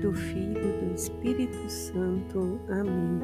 [0.00, 2.58] do Filho e do Espírito Santo.
[2.70, 3.20] Amém.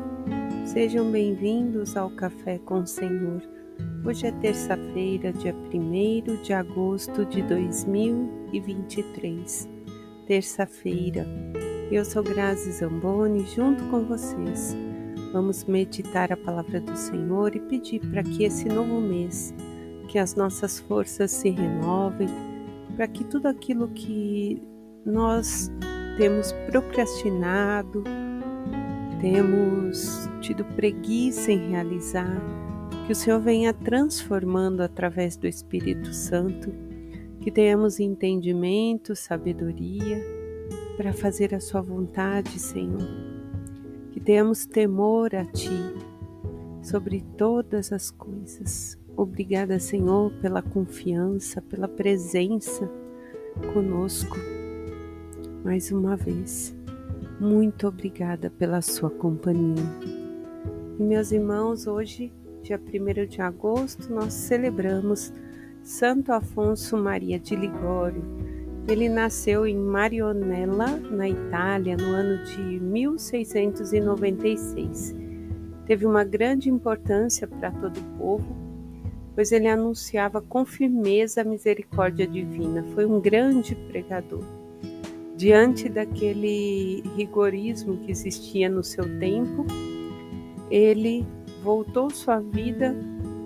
[0.67, 3.41] Sejam bem-vindos ao Café com o Senhor.
[4.05, 9.67] Hoje é terça-feira, dia 1 de agosto de 2023.
[10.27, 11.27] Terça-feira.
[11.91, 14.77] Eu sou Grazi Zamboni, junto com vocês.
[15.33, 19.55] Vamos meditar a palavra do Senhor e pedir para que esse novo mês,
[20.09, 22.29] que as nossas forças se renovem,
[22.95, 24.63] para que tudo aquilo que
[25.07, 25.71] nós
[26.17, 28.03] temos procrastinado,
[29.21, 32.41] temos tido preguiça em realizar,
[33.07, 36.73] que o Senhor venha transformando através do Espírito Santo,
[37.41, 40.21] que tenhamos entendimento, sabedoria
[40.97, 43.07] para fazer a Sua vontade, Senhor,
[44.11, 45.95] que tenhamos temor a Ti
[46.83, 48.99] sobre todas as coisas.
[49.15, 52.91] Obrigada, Senhor, pela confiança, pela presença
[53.75, 54.37] conosco
[55.67, 56.73] mais uma vez.
[57.41, 59.83] Muito obrigada pela sua companhia.
[60.97, 65.33] E meus irmãos, hoje, dia 1 de agosto, nós celebramos
[65.83, 68.23] Santo Afonso Maria de Ligório.
[68.87, 75.17] Ele nasceu em Marionella, na Itália, no ano de 1696.
[75.85, 78.57] Teve uma grande importância para todo o povo,
[79.35, 82.85] pois ele anunciava com firmeza a misericórdia divina.
[82.95, 84.56] Foi um grande pregador
[85.37, 89.67] diante daquele rigorismo que existia no seu tempo,
[90.71, 91.27] ele
[91.63, 92.97] voltou sua vida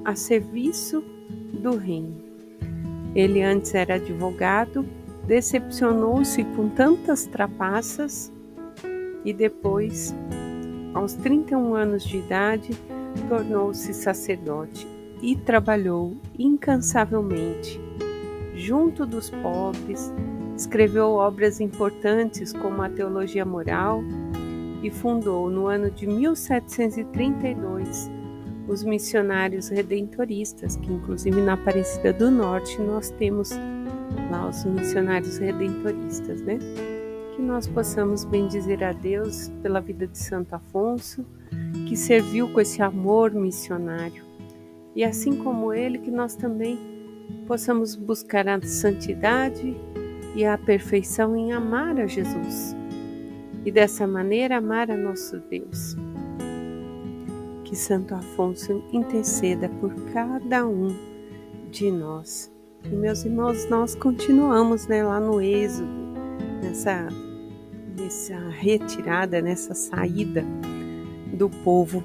[0.04, 1.02] a serviço
[1.52, 2.16] do reino.
[3.14, 4.86] Ele antes era advogado,
[5.26, 8.32] decepcionou-se com tantas trapaças
[9.24, 10.14] e depois,
[10.94, 12.70] aos 31 anos de idade,
[13.28, 14.86] tornou-se sacerdote
[15.20, 17.80] e trabalhou incansavelmente
[18.54, 20.12] junto dos pobres,
[20.60, 24.04] Escreveu obras importantes como a Teologia Moral
[24.82, 28.10] e fundou, no ano de 1732,
[28.68, 33.52] os missionários redentoristas, que inclusive na Aparecida do Norte nós temos
[34.30, 36.58] lá os missionários redentoristas, né?
[37.34, 41.24] Que nós possamos bendizer a Deus pela vida de Santo Afonso,
[41.88, 44.22] que serviu com esse amor missionário.
[44.94, 46.78] E assim como ele, que nós também
[47.46, 49.74] possamos buscar a santidade
[50.34, 52.76] e a perfeição em amar a Jesus
[53.64, 55.96] e dessa maneira amar a nosso Deus.
[57.64, 60.88] Que Santo Afonso interceda por cada um
[61.70, 62.50] de nós.
[62.84, 65.88] E meus irmãos, nós continuamos né, lá no Êxodo,
[66.62, 67.08] nessa,
[67.96, 70.44] nessa retirada, nessa saída
[71.34, 72.02] do povo.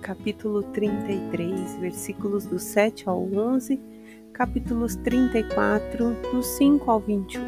[0.00, 3.80] Capítulo 33, versículos do 7 ao 11,
[4.36, 7.40] capítulos 34, do 5 ao 21.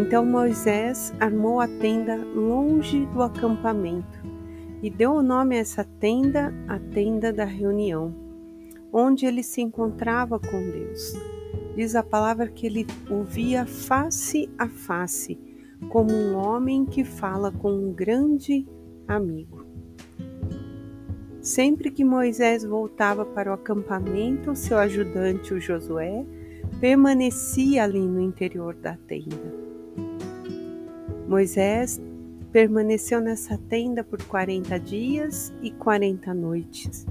[0.00, 4.20] Então Moisés armou a tenda longe do acampamento
[4.80, 8.14] e deu o nome a essa tenda a tenda da reunião,
[8.92, 11.14] onde ele se encontrava com Deus.
[11.74, 15.36] Diz a palavra que ele o via face a face,
[15.88, 18.68] como um homem que fala com um grande
[19.08, 19.59] amigo.
[21.40, 26.26] Sempre que Moisés voltava para o acampamento, seu ajudante, o Josué,
[26.78, 29.70] permanecia ali no interior da tenda.
[31.26, 31.98] Moisés
[32.52, 37.06] permaneceu nessa tenda por 40 dias e 40 noites,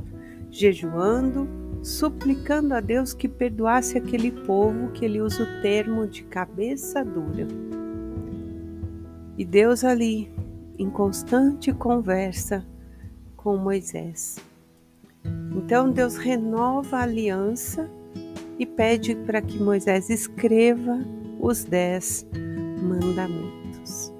[0.52, 1.48] jejuando,
[1.82, 7.48] suplicando a Deus que perdoasse aquele povo que ele usa o termo de cabeça dura.
[9.36, 10.32] E Deus ali,
[10.78, 12.64] em constante conversa
[13.44, 14.38] com Moisés.
[15.56, 17.90] Então Deus renova a aliança
[18.58, 21.00] e pede para que Moisés escreva
[21.40, 22.28] os dez
[22.82, 24.14] mandamentos.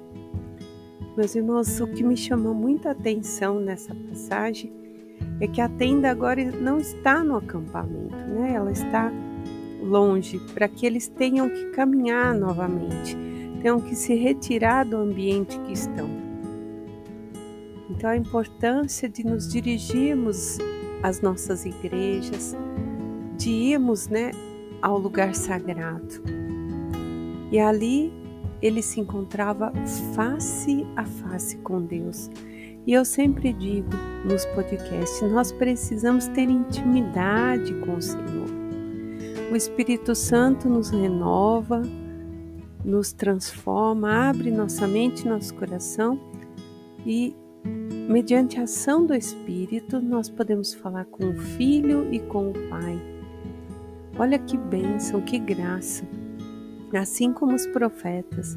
[1.16, 4.72] Meus irmãos, o que me chamou muita atenção nessa passagem
[5.38, 8.54] é que a tenda agora não está no acampamento, né?
[8.54, 9.12] Ela está
[9.82, 13.16] longe para que eles tenham que caminhar novamente,
[13.60, 16.29] tenham que se retirar do ambiente que estão.
[18.00, 20.56] Então a importância de nos dirigirmos
[21.02, 22.56] às nossas igrejas,
[23.36, 24.30] de irmos, né,
[24.80, 26.22] ao lugar sagrado.
[27.52, 28.10] E ali
[28.62, 29.70] ele se encontrava
[30.14, 32.30] face a face com Deus.
[32.86, 33.90] E eu sempre digo
[34.24, 38.48] nos podcasts: nós precisamos ter intimidade com o Senhor.
[39.52, 41.82] O Espírito Santo nos renova,
[42.82, 46.18] nos transforma, abre nossa mente, nosso coração
[47.04, 47.34] e,
[48.10, 53.00] mediante a ação do Espírito, nós podemos falar com o Filho e com o Pai.
[54.18, 56.04] Olha que bênção, que graça
[56.98, 58.56] assim como os profetas.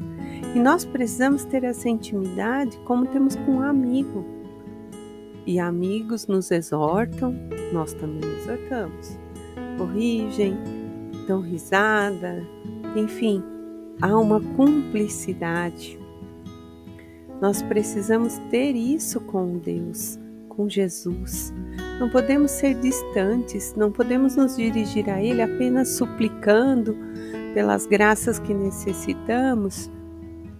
[0.54, 4.24] E nós precisamos ter essa intimidade como temos com um amigo.
[5.46, 7.34] E amigos nos exortam,
[7.72, 9.18] nós também exortamos,
[9.76, 10.56] corrigem,
[11.28, 12.42] dão risada,
[12.96, 13.42] enfim,
[14.00, 15.98] há uma cumplicidade.
[17.44, 20.18] Nós precisamos ter isso com Deus,
[20.48, 21.52] com Jesus.
[22.00, 26.96] Não podemos ser distantes, não podemos nos dirigir a Ele apenas suplicando
[27.52, 29.90] pelas graças que necessitamos,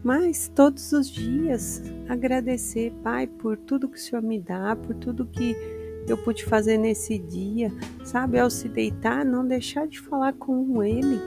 [0.02, 5.24] mas todos os dias agradecer, Pai, por tudo que o Senhor me dá, por tudo
[5.24, 5.56] que
[6.06, 7.72] eu pude fazer nesse dia,
[8.04, 8.38] sabe?
[8.38, 11.18] Ao se deitar, não deixar de falar com Ele,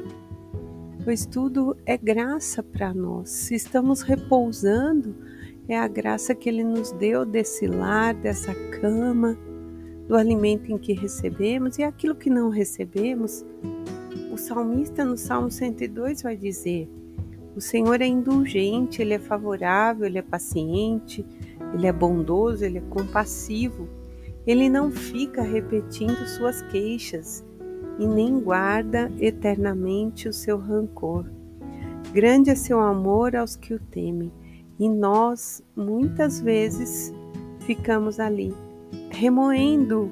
[1.03, 3.49] pois tudo é graça para nós.
[3.49, 5.15] Estamos repousando,
[5.67, 9.37] é a graça que Ele nos deu desse lar, dessa cama,
[10.07, 13.45] do alimento em que recebemos e aquilo que não recebemos.
[14.31, 16.89] O salmista no Salmo 102 vai dizer:
[17.55, 21.25] O Senhor é indulgente, Ele é favorável, Ele é paciente,
[21.73, 23.89] Ele é bondoso, Ele é compassivo.
[24.45, 27.45] Ele não fica repetindo suas queixas
[27.99, 31.25] e nem guarda eternamente o seu rancor.
[32.13, 34.31] Grande é seu amor aos que o temem
[34.79, 37.13] e nós, muitas vezes,
[37.61, 38.53] ficamos ali,
[39.09, 40.11] remoendo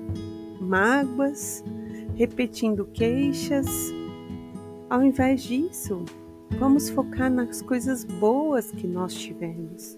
[0.59, 1.63] mágoas,
[2.15, 3.67] repetindo queixas.
[4.89, 6.03] Ao invés disso,
[6.57, 9.97] vamos focar nas coisas boas que nós tivemos.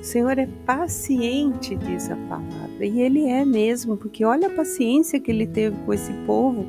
[0.00, 5.18] O Senhor é paciente, diz a palavra, e Ele é mesmo, porque olha a paciência
[5.18, 6.64] que Ele teve com esse povo.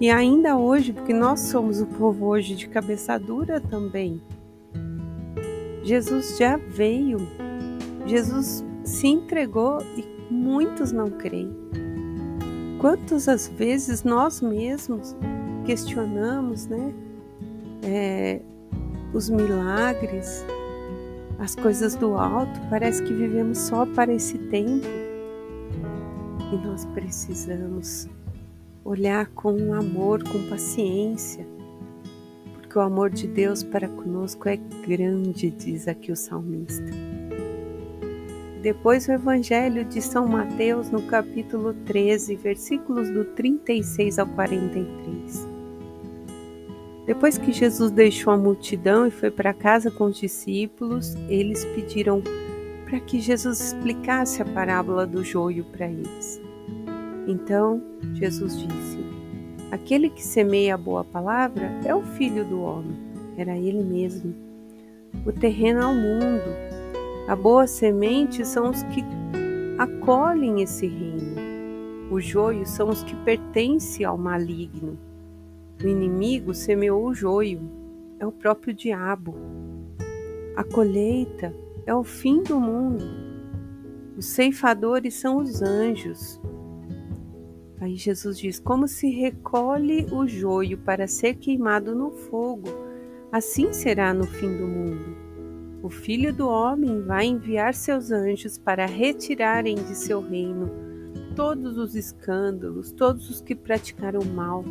[0.00, 4.22] E ainda hoje, porque nós somos o povo hoje de cabeça dura também.
[5.88, 7.16] Jesus já veio,
[8.04, 11.50] Jesus se entregou e muitos não creem.
[12.78, 15.16] Quantas as vezes nós mesmos
[15.64, 16.92] questionamos, né?
[17.82, 18.42] É,
[19.14, 20.44] os milagres,
[21.38, 24.86] as coisas do alto, parece que vivemos só para esse tempo.
[26.52, 28.06] E nós precisamos
[28.84, 31.47] olhar com amor, com paciência
[32.68, 36.84] porque o amor de Deus para conosco é grande, diz aqui o salmista.
[38.60, 45.48] Depois o Evangelho de São Mateus, no capítulo 13, versículos do 36 ao 43.
[47.06, 52.22] Depois que Jesus deixou a multidão e foi para casa com os discípulos, eles pediram
[52.84, 56.38] para que Jesus explicasse a parábola do joio para eles.
[57.26, 57.82] Então
[58.12, 58.98] Jesus disse:
[59.70, 62.96] Aquele que semeia a boa palavra é o filho do homem,
[63.36, 64.34] era ele mesmo.
[65.26, 66.68] O terreno é o mundo.
[67.28, 69.04] A boa semente são os que
[69.78, 71.36] acolhem esse reino.
[72.10, 74.98] O joio são os que pertencem ao maligno.
[75.82, 77.60] O inimigo semeou o joio,
[78.18, 79.34] é o próprio diabo.
[80.56, 81.54] A colheita
[81.86, 83.04] é o fim do mundo.
[84.16, 86.40] Os ceifadores são os anjos.
[87.80, 92.68] Aí Jesus diz: Como se recolhe o joio para ser queimado no fogo,
[93.30, 95.16] assim será no fim do mundo.
[95.82, 100.70] O Filho do Homem vai enviar seus anjos para retirarem de seu reino
[101.36, 104.64] todos os escândalos, todos os que praticaram mal,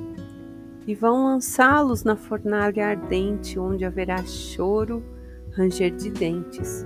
[0.86, 5.02] e vão lançá-los na fornalha ardente, onde haverá choro,
[5.52, 6.86] ranger de dentes.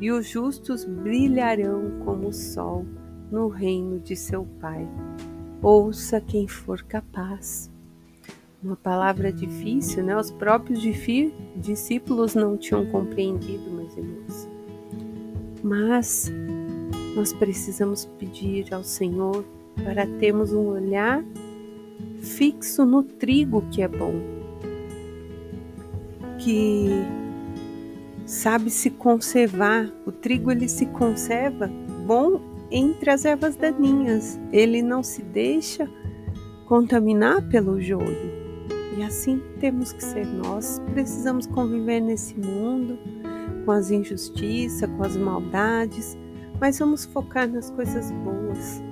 [0.00, 2.86] E os justos brilharão como o sol
[3.32, 4.86] no reino de seu Pai.
[5.62, 7.70] Ouça quem for capaz.
[8.62, 10.14] Uma palavra difícil, né?
[10.14, 10.80] Os próprios
[11.56, 14.48] discípulos não tinham compreendido, meus irmãos.
[15.64, 16.30] Mas
[17.16, 19.44] nós precisamos pedir ao Senhor
[19.82, 21.24] para termos um olhar
[22.20, 24.14] fixo no trigo que é bom,
[26.38, 26.90] que
[28.26, 29.90] sabe se conservar.
[30.06, 31.70] O trigo ele se conserva
[32.06, 34.40] bom entre as ervas daninhas.
[34.50, 35.88] Ele não se deixa
[36.66, 38.32] contaminar pelo joio.
[38.96, 40.80] E assim temos que ser nós.
[40.92, 42.98] Precisamos conviver nesse mundo
[43.64, 46.16] com as injustiças, com as maldades,
[46.58, 48.82] mas vamos focar nas coisas boas.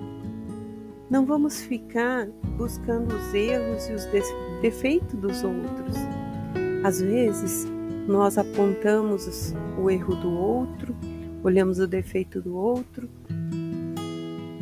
[1.09, 4.07] Não vamos ficar buscando os erros e os
[4.61, 5.97] defeitos dos outros.
[6.85, 7.67] Às vezes,
[8.07, 10.95] nós apontamos o erro do outro,
[11.43, 13.09] olhamos o defeito do outro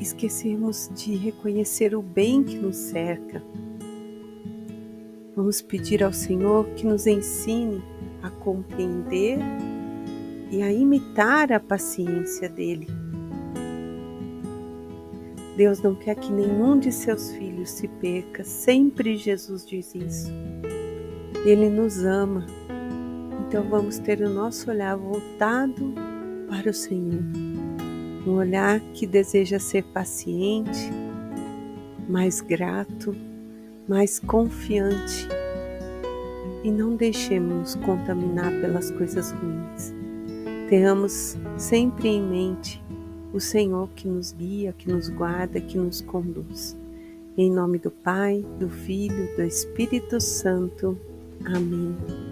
[0.00, 3.42] esquecemos de reconhecer o bem que nos cerca.
[5.34, 7.82] Vamos pedir ao Senhor que nos ensine
[8.22, 9.38] a compreender
[10.50, 12.88] e a imitar a paciência dele.
[15.56, 20.32] Deus não quer que nenhum de seus filhos se perca, sempre Jesus diz isso.
[21.44, 22.46] Ele nos ama,
[23.46, 25.94] então vamos ter o nosso olhar voltado
[26.48, 27.22] para o Senhor,
[28.28, 30.90] um olhar que deseja ser paciente,
[32.08, 33.14] mais grato,
[33.88, 35.28] mais confiante
[36.62, 39.94] e não deixemos contaminar pelas coisas ruins.
[40.68, 42.82] Tenhamos sempre em mente
[43.32, 46.76] o Senhor que nos guia, que nos guarda, que nos conduz.
[47.36, 50.98] Em nome do Pai, do Filho, do Espírito Santo.
[51.44, 52.27] Amém.